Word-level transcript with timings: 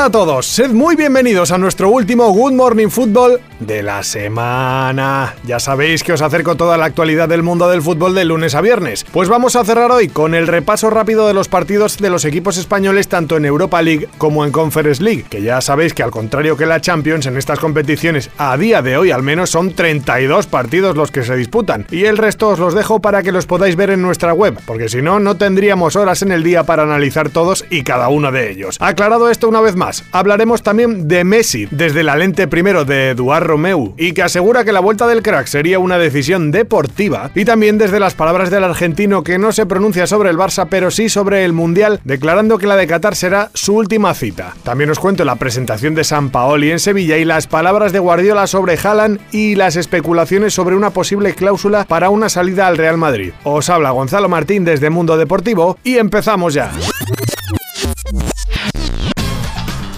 A 0.00 0.08
todos, 0.08 0.46
sed 0.46 0.70
muy 0.70 0.96
bienvenidos 0.96 1.52
a 1.52 1.58
nuestro 1.58 1.90
último 1.90 2.30
Good 2.30 2.54
Morning 2.54 2.88
Football 2.88 3.38
de 3.60 3.82
la 3.82 4.02
semana. 4.02 5.34
Ya 5.44 5.60
sabéis 5.60 6.02
que 6.02 6.14
os 6.14 6.22
acerco 6.22 6.56
toda 6.56 6.78
la 6.78 6.86
actualidad 6.86 7.28
del 7.28 7.42
mundo 7.42 7.68
del 7.68 7.82
fútbol 7.82 8.14
de 8.14 8.24
lunes 8.24 8.54
a 8.54 8.62
viernes. 8.62 9.04
Pues 9.12 9.28
vamos 9.28 9.56
a 9.56 9.64
cerrar 9.64 9.92
hoy 9.92 10.08
con 10.08 10.34
el 10.34 10.46
repaso 10.46 10.88
rápido 10.88 11.26
de 11.26 11.34
los 11.34 11.48
partidos 11.48 11.98
de 11.98 12.08
los 12.08 12.24
equipos 12.24 12.56
españoles 12.56 13.08
tanto 13.08 13.36
en 13.36 13.44
Europa 13.44 13.82
League 13.82 14.08
como 14.16 14.46
en 14.46 14.52
Conference 14.52 15.02
League, 15.02 15.26
que 15.28 15.42
ya 15.42 15.60
sabéis 15.60 15.92
que 15.92 16.02
al 16.02 16.10
contrario 16.10 16.56
que 16.56 16.64
la 16.64 16.80
Champions 16.80 17.26
en 17.26 17.36
estas 17.36 17.58
competiciones 17.58 18.30
a 18.38 18.56
día 18.56 18.80
de 18.80 18.96
hoy 18.96 19.10
al 19.10 19.22
menos 19.22 19.50
son 19.50 19.74
32 19.74 20.46
partidos 20.46 20.96
los 20.96 21.10
que 21.10 21.24
se 21.24 21.36
disputan 21.36 21.86
y 21.90 22.04
el 22.04 22.16
resto 22.16 22.48
os 22.48 22.58
los 22.58 22.74
dejo 22.74 23.00
para 23.00 23.22
que 23.22 23.32
los 23.32 23.44
podáis 23.44 23.76
ver 23.76 23.90
en 23.90 24.00
nuestra 24.00 24.32
web, 24.32 24.58
porque 24.64 24.88
si 24.88 25.02
no 25.02 25.20
no 25.20 25.36
tendríamos 25.36 25.96
horas 25.96 26.22
en 26.22 26.32
el 26.32 26.42
día 26.42 26.64
para 26.64 26.84
analizar 26.84 27.28
todos 27.28 27.66
y 27.68 27.82
cada 27.82 28.08
uno 28.08 28.32
de 28.32 28.50
ellos. 28.50 28.78
Aclarado 28.80 29.30
esto 29.30 29.46
una 29.46 29.60
vez 29.60 29.76
más, 29.76 29.89
hablaremos 30.12 30.62
también 30.62 31.08
de 31.08 31.24
Messi 31.24 31.68
desde 31.70 32.02
la 32.02 32.16
lente 32.16 32.48
primero 32.48 32.84
de 32.84 33.10
Eduard 33.10 33.44
Romeu 33.44 33.94
y 33.96 34.12
que 34.12 34.22
asegura 34.22 34.64
que 34.64 34.72
la 34.72 34.80
vuelta 34.80 35.06
del 35.06 35.22
crack 35.22 35.46
sería 35.46 35.78
una 35.78 35.98
decisión 35.98 36.50
deportiva 36.50 37.30
y 37.34 37.44
también 37.44 37.78
desde 37.78 38.00
las 38.00 38.14
palabras 38.14 38.50
del 38.50 38.64
argentino 38.64 39.22
que 39.22 39.38
no 39.38 39.52
se 39.52 39.66
pronuncia 39.66 40.06
sobre 40.06 40.30
el 40.30 40.38
Barça 40.38 40.66
pero 40.70 40.90
sí 40.90 41.08
sobre 41.08 41.44
el 41.44 41.52
Mundial 41.52 42.00
declarando 42.04 42.58
que 42.58 42.66
la 42.66 42.76
de 42.76 42.86
Qatar 42.86 43.14
será 43.14 43.50
su 43.54 43.74
última 43.74 44.14
cita. 44.14 44.54
También 44.62 44.90
os 44.90 44.98
cuento 44.98 45.24
la 45.24 45.36
presentación 45.36 45.94
de 45.94 46.04
San 46.04 46.30
Paoli 46.30 46.70
en 46.70 46.78
Sevilla 46.78 47.16
y 47.18 47.24
las 47.24 47.46
palabras 47.46 47.92
de 47.92 47.98
Guardiola 47.98 48.46
sobre 48.46 48.78
Haaland 48.78 49.20
y 49.32 49.54
las 49.54 49.76
especulaciones 49.76 50.54
sobre 50.54 50.76
una 50.76 50.90
posible 50.90 51.34
cláusula 51.34 51.84
para 51.84 52.10
una 52.10 52.28
salida 52.28 52.66
al 52.66 52.76
Real 52.76 52.96
Madrid. 52.96 53.32
Os 53.44 53.70
habla 53.70 53.90
Gonzalo 53.90 54.28
Martín 54.28 54.64
desde 54.64 54.90
Mundo 54.90 55.16
Deportivo 55.16 55.78
y 55.84 55.96
empezamos 55.96 56.54
ya. 56.54 56.70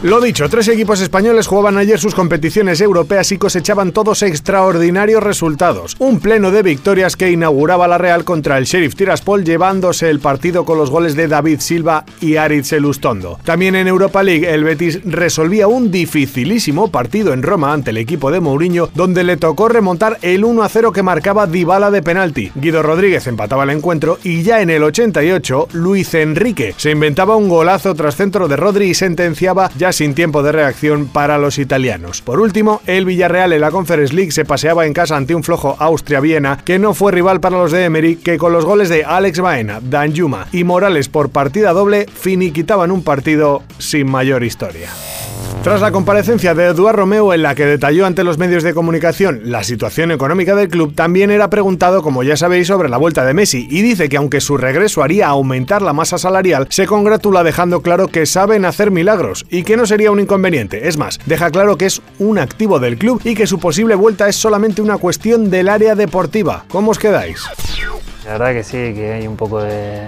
Lo 0.02 0.20
dicho, 0.20 0.48
tres 0.48 0.66
equipos 0.66 1.00
españoles 1.00 1.46
jugaban 1.46 1.78
ayer 1.78 1.96
sus 1.96 2.16
competiciones 2.16 2.80
europeas 2.80 3.30
y 3.30 3.38
cosechaban 3.38 3.92
todos 3.92 4.24
extraordinarios 4.24 5.22
resultados. 5.22 5.94
Un 6.00 6.18
pleno 6.18 6.50
de 6.50 6.64
victorias 6.64 7.14
que 7.16 7.30
inauguraba 7.30 7.86
la 7.86 7.98
Real 7.98 8.24
contra 8.24 8.58
el 8.58 8.64
Sheriff 8.64 8.96
Tiraspol 8.96 9.44
llevándose 9.44 10.10
el 10.10 10.18
partido 10.18 10.64
con 10.64 10.76
los 10.76 10.90
goles 10.90 11.14
de 11.14 11.28
David 11.28 11.60
Silva 11.60 12.04
y 12.20 12.34
Aritz 12.34 12.72
Elustondo. 12.72 13.38
También 13.44 13.76
en 13.76 13.86
Europa 13.86 14.24
League 14.24 14.52
el 14.52 14.64
Betis 14.64 14.98
resolvía 15.04 15.68
un 15.68 15.92
dificilísimo 15.92 16.90
partido 16.90 17.32
en 17.32 17.44
Roma 17.44 17.72
ante 17.72 17.90
el 17.90 17.98
equipo 17.98 18.32
de 18.32 18.40
Mourinho 18.40 18.88
donde 18.96 19.22
le 19.22 19.36
tocó 19.36 19.68
remontar 19.68 20.18
el 20.22 20.44
1 20.44 20.64
a 20.64 20.68
0 20.68 20.90
que 20.92 21.04
marcaba 21.04 21.46
Dybala 21.46 21.92
de 21.92 22.02
penalti. 22.02 22.50
Guido 22.56 22.82
Rodríguez 22.82 23.28
empataba 23.28 23.62
el 23.62 23.70
encuentro 23.70 24.18
y 24.24 24.42
ya 24.42 24.62
en 24.62 24.70
el 24.70 24.82
88 24.82 25.68
Luis 25.74 26.12
Enrique 26.14 26.74
se 26.76 26.90
inventaba 26.90 27.36
un 27.36 27.48
golazo 27.48 27.94
tras 27.94 28.16
centro 28.16 28.48
de 28.48 28.56
Rodri 28.56 28.86
y 28.86 28.94
sentenciaba 28.94 29.70
ya 29.78 29.91
sin 29.92 30.14
tiempo 30.14 30.42
de 30.42 30.52
reacción 30.52 31.06
para 31.06 31.38
los 31.38 31.58
italianos. 31.58 32.22
Por 32.22 32.40
último, 32.40 32.80
el 32.86 33.04
Villarreal 33.04 33.52
en 33.52 33.60
la 33.60 33.70
Conference 33.70 34.14
League 34.14 34.32
se 34.32 34.44
paseaba 34.44 34.86
en 34.86 34.92
casa 34.92 35.16
ante 35.16 35.34
un 35.34 35.42
flojo 35.42 35.76
Austria-Viena 35.78 36.58
que 36.64 36.78
no 36.78 36.94
fue 36.94 37.12
rival 37.12 37.40
para 37.40 37.58
los 37.58 37.72
de 37.72 37.84
Emery 37.84 38.16
que 38.16 38.38
con 38.38 38.52
los 38.52 38.64
goles 38.64 38.88
de 38.88 39.04
Alex 39.04 39.40
Baena, 39.40 39.80
Danjuma 39.82 40.46
y 40.52 40.64
Morales 40.64 41.08
por 41.08 41.30
partida 41.30 41.72
doble 41.72 42.06
finiquitaban 42.12 42.90
un 42.90 43.02
partido 43.02 43.62
sin 43.78 44.10
mayor 44.10 44.44
historia. 44.44 44.90
Tras 45.62 45.80
la 45.80 45.92
comparecencia 45.92 46.54
de 46.54 46.64
Eduard 46.64 46.96
Romeo 46.96 47.32
en 47.32 47.42
la 47.42 47.54
que 47.54 47.64
detalló 47.64 48.04
ante 48.04 48.24
los 48.24 48.36
medios 48.36 48.64
de 48.64 48.74
comunicación 48.74 49.42
la 49.44 49.62
situación 49.62 50.10
económica 50.10 50.56
del 50.56 50.68
club, 50.68 50.92
también 50.96 51.30
era 51.30 51.50
preguntado, 51.50 52.02
como 52.02 52.24
ya 52.24 52.36
sabéis, 52.36 52.66
sobre 52.66 52.88
la 52.88 52.96
vuelta 52.96 53.24
de 53.24 53.32
Messi 53.32 53.68
y 53.70 53.80
dice 53.80 54.08
que 54.08 54.16
aunque 54.16 54.40
su 54.40 54.56
regreso 54.56 55.04
haría 55.04 55.28
aumentar 55.28 55.80
la 55.80 55.92
masa 55.92 56.18
salarial, 56.18 56.66
se 56.68 56.88
congratula 56.88 57.44
dejando 57.44 57.80
claro 57.80 58.08
que 58.08 58.26
saben 58.26 58.64
hacer 58.64 58.90
milagros 58.90 59.46
y 59.50 59.62
que 59.62 59.76
no 59.76 59.86
sería 59.86 60.10
un 60.10 60.18
inconveniente. 60.18 60.88
Es 60.88 60.98
más, 60.98 61.20
deja 61.26 61.52
claro 61.52 61.78
que 61.78 61.86
es 61.86 62.02
un 62.18 62.40
activo 62.40 62.80
del 62.80 62.98
club 62.98 63.20
y 63.22 63.36
que 63.36 63.46
su 63.46 63.60
posible 63.60 63.94
vuelta 63.94 64.28
es 64.28 64.34
solamente 64.34 64.82
una 64.82 64.98
cuestión 64.98 65.48
del 65.48 65.68
área 65.68 65.94
deportiva. 65.94 66.64
¿Cómo 66.70 66.90
os 66.90 66.98
quedáis? 66.98 67.40
La 68.24 68.32
verdad 68.32 68.52
que 68.52 68.62
sí, 68.62 68.94
que 68.94 69.14
hay 69.14 69.26
un 69.26 69.36
poco 69.36 69.62
de, 69.62 70.06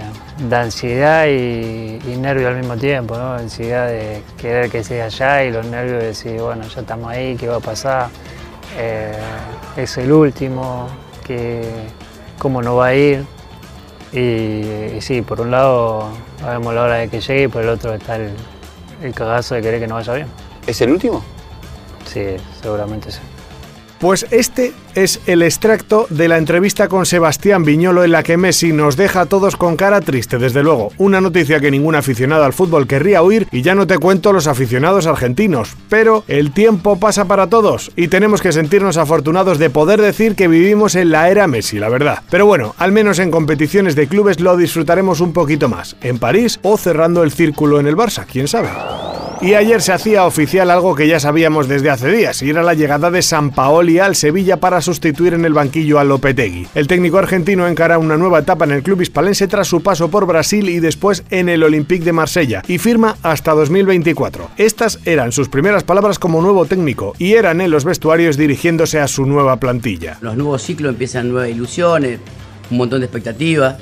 ansiedad 0.51 1.27
y, 1.27 1.99
nervio 2.17 2.47
al 2.47 2.55
mismo 2.55 2.77
tiempo, 2.77 3.17
¿no? 3.17 3.33
Ansiedad 3.33 3.87
de 3.87 4.23
querer 4.37 4.71
que 4.71 4.83
sea 4.83 5.05
allá 5.05 5.43
y 5.43 5.51
los 5.51 5.65
nervios 5.65 5.99
de 5.99 6.07
decir, 6.07 6.41
bueno, 6.41 6.63
ya 6.63 6.81
estamos 6.81 7.11
ahí, 7.11 7.35
¿qué 7.35 7.47
va 7.47 7.57
a 7.57 7.59
pasar? 7.59 8.09
Eh, 8.77 9.11
es 9.75 9.97
el 9.97 10.11
último, 10.11 10.87
que, 11.25 11.69
¿cómo 12.39 12.61
no 12.61 12.77
va 12.77 12.87
a 12.87 12.95
ir? 12.95 13.25
Y, 14.13 15.01
sí, 15.01 15.21
por 15.21 15.41
un 15.41 15.51
lado 15.51 16.09
vemos 16.47 16.73
la 16.73 16.83
hora 16.83 16.95
de 16.95 17.09
que 17.09 17.19
llegue 17.19 17.43
y 17.43 17.47
por 17.49 17.63
el 17.63 17.69
otro 17.69 17.93
está 17.93 18.15
el, 18.15 18.31
el 19.03 19.13
cagazo 19.13 19.55
de 19.55 19.61
querer 19.61 19.81
que 19.81 19.87
no 19.87 19.95
vaya 19.95 20.13
bien. 20.13 20.27
¿Es 20.65 20.79
el 20.79 20.91
último? 20.91 21.21
Sí, 22.05 22.37
seguramente 22.61 23.11
sí. 23.11 23.19
Pues 24.05 24.27
este 24.29 24.71
es 24.93 25.19
el 25.25 25.41
extracto 25.41 26.05
de 26.11 26.27
la 26.27 26.37
entrevista 26.37 26.87
con 26.87 27.07
Sebastián 27.07 27.63
Viñolo 27.63 28.03
en 28.03 28.11
la 28.11 28.21
que 28.21 28.37
Messi 28.37 28.71
nos 28.71 28.97
deja 28.97 29.21
a 29.21 29.25
todos 29.25 29.55
con 29.55 29.77
cara 29.77 29.99
triste, 29.99 30.37
desde 30.37 30.61
luego. 30.61 30.91
Una 30.99 31.21
noticia 31.21 31.59
que 31.59 31.71
ningún 31.71 31.95
aficionado 31.95 32.43
al 32.43 32.53
fútbol 32.53 32.85
querría 32.85 33.23
oír 33.23 33.47
y 33.51 33.63
ya 33.63 33.73
no 33.73 33.87
te 33.87 33.97
cuento 33.97 34.31
los 34.31 34.45
aficionados 34.45 35.07
argentinos. 35.07 35.75
Pero 35.89 36.23
el 36.27 36.51
tiempo 36.51 36.99
pasa 36.99 37.25
para 37.25 37.47
todos 37.47 37.91
y 37.95 38.09
tenemos 38.09 38.43
que 38.43 38.51
sentirnos 38.51 38.97
afortunados 38.97 39.57
de 39.57 39.71
poder 39.71 39.99
decir 39.99 40.35
que 40.35 40.47
vivimos 40.47 40.93
en 40.93 41.09
la 41.09 41.31
era 41.31 41.47
Messi, 41.47 41.79
la 41.79 41.89
verdad. 41.89 42.19
Pero 42.29 42.45
bueno, 42.45 42.75
al 42.77 42.91
menos 42.91 43.17
en 43.17 43.31
competiciones 43.31 43.95
de 43.95 44.07
clubes 44.07 44.39
lo 44.39 44.55
disfrutaremos 44.55 45.19
un 45.19 45.33
poquito 45.33 45.67
más, 45.67 45.95
en 46.01 46.19
París 46.19 46.59
o 46.61 46.77
cerrando 46.77 47.23
el 47.23 47.31
círculo 47.31 47.79
en 47.79 47.87
el 47.87 47.97
Barça, 47.97 48.27
quién 48.31 48.47
sabe. 48.47 48.69
Y 49.41 49.53
ayer 49.53 49.81
se 49.81 49.91
hacía 49.91 50.25
oficial 50.25 50.71
algo 50.71 50.95
que 50.95 51.07
ya 51.07 51.19
sabíamos 51.19 51.67
desde 51.67 51.89
hace 51.89 52.09
días, 52.09 52.41
y 52.41 52.49
era 52.49 52.63
la 52.63 52.73
llegada 52.73 53.11
de 53.11 53.21
San 53.21 53.51
Paoli 53.51 53.99
al 53.99 54.15
Sevilla 54.15 54.57
para 54.57 54.81
sustituir 54.81 55.33
en 55.33 55.43
el 55.43 55.53
banquillo 55.53 55.99
a 55.99 56.03
Lopetegui. 56.03 56.67
El 56.73 56.87
técnico 56.87 57.17
argentino 57.17 57.67
encara 57.67 57.97
una 57.97 58.17
nueva 58.17 58.39
etapa 58.39 58.65
en 58.65 58.71
el 58.71 58.81
club 58.81 59.01
hispalense 59.01 59.47
tras 59.47 59.67
su 59.67 59.83
paso 59.83 60.09
por 60.09 60.25
Brasil 60.25 60.69
y 60.69 60.79
después 60.79 61.23
en 61.29 61.49
el 61.49 61.63
Olympique 61.63 62.05
de 62.05 62.13
Marsella, 62.13 62.63
y 62.67 62.77
firma 62.77 63.17
hasta 63.23 63.51
2024. 63.51 64.51
Estas 64.57 64.99
eran 65.05 65.33
sus 65.33 65.49
primeras 65.49 65.83
palabras 65.83 66.17
como 66.17 66.41
nuevo 66.41 66.65
técnico, 66.65 67.13
y 67.19 67.33
eran 67.33 67.59
en 67.59 67.71
los 67.71 67.83
vestuarios 67.83 68.37
dirigiéndose 68.37 68.99
a 68.99 69.07
su 69.07 69.25
nueva 69.25 69.57
plantilla. 69.57 70.17
Los 70.21 70.37
nuevos 70.37 70.63
ciclos 70.63 70.91
empiezan 70.91 71.29
nuevas 71.29 71.49
ilusiones, 71.49 72.19
un 72.71 72.77
montón 72.77 73.01
de 73.01 73.07
expectativas 73.07 73.75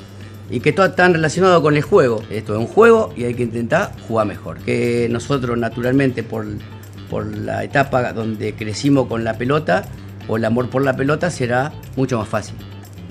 y 0.54 0.60
que 0.60 0.72
todo 0.72 0.86
está 0.86 1.08
relacionado 1.08 1.60
con 1.62 1.76
el 1.76 1.82
juego. 1.82 2.22
Esto 2.30 2.52
es 2.52 2.60
un 2.60 2.68
juego 2.68 3.12
y 3.16 3.24
hay 3.24 3.34
que 3.34 3.42
intentar 3.42 3.90
jugar 4.06 4.28
mejor. 4.28 4.58
Que 4.58 5.08
nosotros 5.10 5.58
naturalmente 5.58 6.22
por, 6.22 6.46
por 7.10 7.26
la 7.26 7.64
etapa 7.64 8.12
donde 8.12 8.54
crecimos 8.54 9.08
con 9.08 9.24
la 9.24 9.36
pelota 9.36 9.84
o 10.28 10.36
el 10.36 10.44
amor 10.44 10.70
por 10.70 10.82
la 10.82 10.94
pelota 10.94 11.28
será 11.32 11.72
mucho 11.96 12.18
más 12.18 12.28
fácil. 12.28 12.54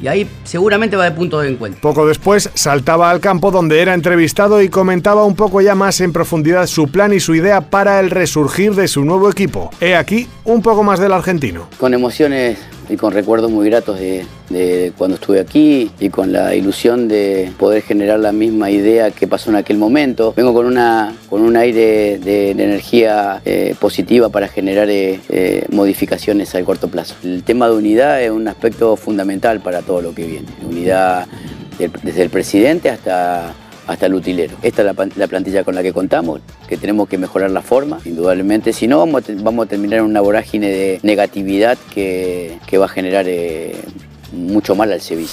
Y 0.01 0.07
ahí 0.07 0.29
seguramente 0.45 0.95
va 0.95 1.03
de 1.03 1.11
punto 1.11 1.41
de 1.41 1.49
encuentro. 1.49 1.81
Poco 1.81 2.07
después 2.07 2.49
saltaba 2.53 3.11
al 3.11 3.19
campo 3.19 3.51
donde 3.51 3.81
era 3.81 3.93
entrevistado 3.93 4.61
y 4.61 4.69
comentaba 4.69 5.25
un 5.25 5.35
poco 5.35 5.59
ya 5.59 5.75
más 5.75 5.99
en 5.99 6.13
profundidad 6.13 6.65
su 6.67 6.87
plan 6.87 7.11
y 7.13 7.19
su 7.19 7.35
idea 7.35 7.59
para 7.59 7.99
el 7.99 8.09
resurgir 8.09 8.73
de 8.73 8.87
su 8.87 9.03
nuevo 9.03 9.29
equipo. 9.29 9.69
He 9.81 9.97
aquí 9.97 10.29
un 10.45 10.61
poco 10.61 10.81
más 10.81 10.97
del 10.97 11.11
argentino. 11.11 11.67
Con 11.77 11.93
emociones 11.93 12.59
y 12.89 12.97
con 12.97 13.13
recuerdos 13.13 13.51
muy 13.51 13.69
gratos 13.69 13.99
de, 13.99 14.93
cuando 14.97 15.15
estuve 15.15 15.39
aquí 15.39 15.91
y 15.99 16.09
con 16.09 16.31
la 16.31 16.55
ilusión 16.55 17.07
de 17.07 17.51
poder 17.57 17.81
generar 17.81 18.19
la 18.19 18.31
misma 18.31 18.69
idea 18.69 19.11
que 19.11 19.27
pasó 19.27 19.49
en 19.49 19.55
aquel 19.55 19.77
momento. 19.77 20.33
Vengo 20.35 20.53
con, 20.53 20.65
una, 20.65 21.15
con 21.29 21.41
un 21.41 21.55
aire 21.55 22.19
de, 22.19 22.51
energía 22.51 23.41
eh, 23.45 23.75
positiva 23.79 24.29
para 24.29 24.47
generar 24.47 24.89
eh, 24.89 25.19
eh, 25.29 25.65
modificaciones 25.71 26.53
al 26.55 26.65
corto 26.65 26.87
plazo. 26.87 27.15
El 27.23 27.43
tema 27.43 27.67
de 27.67 27.75
unidad 27.75 28.21
es 28.21 28.31
un 28.31 28.47
aspecto 28.47 28.95
fundamental 28.95 29.59
para 29.59 29.81
todo 29.81 30.01
lo 30.01 30.13
que 30.13 30.25
viene. 30.25 30.47
Unidad 30.67 31.27
desde 32.03 32.21
el 32.21 32.29
presidente 32.29 32.89
hasta 32.89 33.53
hasta 33.87 34.05
el 34.05 34.13
utilero. 34.13 34.55
Esta 34.61 34.81
es 34.81 35.17
la, 35.17 35.27
plantilla 35.27 35.63
con 35.63 35.75
la 35.75 35.83
que 35.83 35.93
contamos, 35.93 36.41
que 36.67 36.77
tenemos 36.77 37.07
que 37.07 37.17
mejorar 37.17 37.51
la 37.51 37.61
forma, 37.61 37.99
indudablemente. 38.05 38.73
Si 38.73 38.87
no, 38.87 38.99
vamos 38.99 39.23
a, 39.23 39.65
terminar 39.65 39.99
en 39.99 40.05
una 40.05 40.21
vorágine 40.21 40.69
de 40.69 40.99
negatividad 41.03 41.77
que, 41.93 42.57
va 42.79 42.85
a 42.85 42.89
generar 42.89 43.25
eh, 43.27 43.75
mucho 44.31 44.75
mal 44.75 44.91
al 44.91 45.01
Sevilla. 45.01 45.31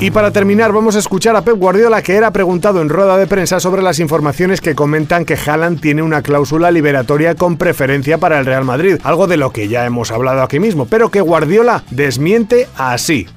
Y 0.00 0.10
para 0.10 0.32
terminar, 0.32 0.72
vamos 0.72 0.96
a 0.96 0.98
escuchar 0.98 1.36
a 1.36 1.42
Pep 1.42 1.56
Guardiola, 1.56 2.02
que 2.02 2.14
era 2.14 2.32
preguntado 2.32 2.82
en 2.82 2.88
rueda 2.88 3.16
de 3.16 3.26
prensa 3.26 3.60
sobre 3.60 3.82
las 3.82 4.00
informaciones 4.00 4.60
que 4.60 4.74
comentan 4.74 5.24
que 5.24 5.34
Haaland 5.36 5.80
tiene 5.80 6.02
una 6.02 6.22
cláusula 6.22 6.70
liberatoria 6.70 7.36
con 7.36 7.56
preferencia 7.56 8.18
para 8.18 8.40
el 8.40 8.46
Real 8.46 8.64
Madrid, 8.64 8.98
algo 9.04 9.26
de 9.26 9.36
lo 9.36 9.50
que 9.50 9.68
ya 9.68 9.86
hemos 9.86 10.10
hablado 10.10 10.42
aquí 10.42 10.58
mismo, 10.58 10.86
pero 10.86 11.10
que 11.10 11.20
Guardiola 11.20 11.84
desmiente 11.90 12.68
así. 12.76 13.28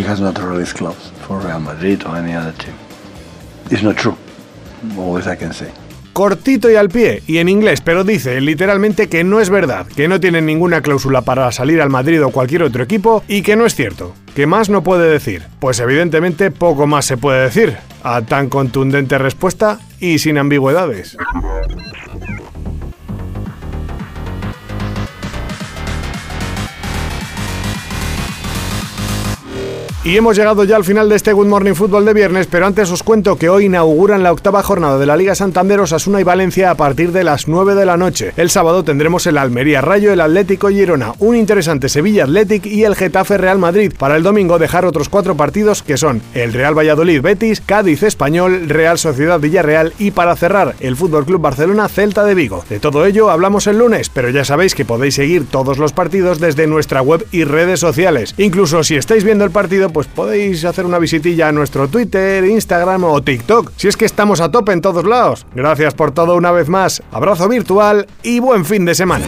He 0.00 0.06
has 0.06 0.18
not 0.18 0.38
released 0.38 0.76
clause 0.76 1.12
for 1.26 1.38
Real 1.40 1.60
Madrid 1.60 2.06
or 2.06 2.16
any 2.16 2.34
other 2.34 2.52
team. 2.52 2.74
It's 3.70 3.82
not 3.82 3.98
true. 3.98 4.16
Always 4.96 5.26
I 5.26 5.36
can 5.36 5.52
say 5.52 5.70
cortito 6.14 6.70
y 6.70 6.76
al 6.76 6.88
pie, 6.88 7.22
y 7.26 7.38
en 7.38 7.48
inglés, 7.48 7.80
pero 7.80 8.04
dice 8.04 8.40
literalmente 8.40 9.08
que 9.08 9.24
no 9.24 9.40
es 9.40 9.48
verdad, 9.48 9.86
que 9.86 10.08
no 10.08 10.20
tienen 10.20 10.44
ninguna 10.44 10.82
cláusula 10.82 11.22
para 11.22 11.50
salir 11.52 11.80
al 11.80 11.88
Madrid 11.88 12.22
o 12.22 12.30
cualquier 12.30 12.62
otro 12.62 12.82
equipo, 12.82 13.22
y 13.28 13.42
que 13.42 13.56
no 13.56 13.64
es 13.64 13.74
cierto. 13.74 14.14
¿Qué 14.34 14.46
más 14.46 14.68
no 14.68 14.82
puede 14.82 15.08
decir? 15.10 15.44
Pues 15.60 15.80
evidentemente 15.80 16.50
poco 16.50 16.86
más 16.86 17.06
se 17.06 17.16
puede 17.16 17.42
decir, 17.42 17.76
a 18.02 18.22
tan 18.22 18.48
contundente 18.48 19.18
respuesta 19.18 19.78
y 19.98 20.18
sin 20.18 20.36
ambigüedades. 20.36 21.16
Y 30.02 30.16
hemos 30.16 30.34
llegado 30.34 30.64
ya 30.64 30.76
al 30.76 30.84
final 30.84 31.10
de 31.10 31.16
este 31.16 31.34
Good 31.34 31.46
Morning 31.46 31.74
Football 31.74 32.06
de 32.06 32.14
viernes, 32.14 32.46
pero 32.46 32.64
antes 32.64 32.90
os 32.90 33.02
cuento 33.02 33.36
que 33.36 33.50
hoy 33.50 33.66
inauguran 33.66 34.22
la 34.22 34.32
octava 34.32 34.62
jornada 34.62 34.96
de 34.96 35.04
la 35.04 35.14
Liga 35.14 35.34
Santander 35.34 35.78
Osasuna 35.78 36.22
y 36.22 36.24
Valencia 36.24 36.70
a 36.70 36.74
partir 36.74 37.12
de 37.12 37.22
las 37.22 37.48
9 37.48 37.74
de 37.74 37.84
la 37.84 37.98
noche. 37.98 38.32
El 38.38 38.48
sábado 38.48 38.82
tendremos 38.82 39.26
el 39.26 39.36
Almería 39.36 39.82
Rayo, 39.82 40.10
el 40.10 40.22
Atlético 40.22 40.70
Girona, 40.70 41.12
un 41.18 41.36
interesante 41.36 41.90
Sevilla 41.90 42.24
Athletic 42.24 42.64
y 42.64 42.84
el 42.84 42.96
Getafe 42.96 43.36
Real 43.36 43.58
Madrid. 43.58 43.92
Para 43.98 44.16
el 44.16 44.22
domingo 44.22 44.58
dejar 44.58 44.86
otros 44.86 45.10
cuatro 45.10 45.36
partidos 45.36 45.82
que 45.82 45.98
son 45.98 46.22
el 46.32 46.54
Real 46.54 46.76
Valladolid 46.76 47.20
Betis, 47.20 47.60
Cádiz 47.60 48.02
Español, 48.02 48.70
Real 48.70 48.96
Sociedad 48.96 49.38
Villarreal 49.38 49.92
y 49.98 50.12
para 50.12 50.34
cerrar 50.34 50.76
el 50.80 50.96
Fútbol 50.96 51.26
Club 51.26 51.42
Barcelona 51.42 51.88
Celta 51.88 52.24
de 52.24 52.34
Vigo. 52.34 52.64
De 52.70 52.80
todo 52.80 53.04
ello 53.04 53.28
hablamos 53.28 53.66
el 53.66 53.76
lunes, 53.76 54.08
pero 54.08 54.30
ya 54.30 54.46
sabéis 54.46 54.74
que 54.74 54.86
podéis 54.86 55.16
seguir 55.16 55.46
todos 55.46 55.76
los 55.76 55.92
partidos 55.92 56.40
desde 56.40 56.66
nuestra 56.66 57.02
web 57.02 57.26
y 57.32 57.44
redes 57.44 57.80
sociales. 57.80 58.34
Incluso 58.38 58.82
si 58.82 58.96
estáis 58.96 59.24
viendo 59.24 59.44
el 59.44 59.50
partido 59.50 59.89
pues 59.90 60.06
podéis 60.06 60.64
hacer 60.64 60.86
una 60.86 60.98
visitilla 60.98 61.48
a 61.48 61.52
nuestro 61.52 61.88
Twitter, 61.88 62.44
Instagram 62.44 63.04
o 63.04 63.22
TikTok, 63.22 63.72
si 63.76 63.88
es 63.88 63.96
que 63.96 64.04
estamos 64.04 64.40
a 64.40 64.50
tope 64.50 64.72
en 64.72 64.80
todos 64.80 65.04
lados. 65.04 65.46
Gracias 65.54 65.94
por 65.94 66.12
todo 66.12 66.36
una 66.36 66.52
vez 66.52 66.68
más, 66.68 67.02
abrazo 67.12 67.48
virtual 67.48 68.06
y 68.22 68.40
buen 68.40 68.64
fin 68.64 68.84
de 68.84 68.94
semana. 68.94 69.26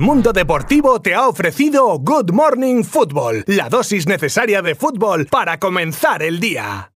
Mundo 0.00 0.32
Deportivo 0.32 1.02
te 1.02 1.14
ha 1.14 1.28
ofrecido 1.28 1.98
Good 1.98 2.30
Morning 2.32 2.84
Football, 2.84 3.44
la 3.46 3.68
dosis 3.68 4.06
necesaria 4.06 4.62
de 4.62 4.74
fútbol 4.74 5.26
para 5.26 5.58
comenzar 5.58 6.22
el 6.22 6.40
día. 6.40 6.88